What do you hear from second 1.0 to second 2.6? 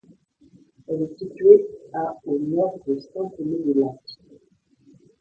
est située à au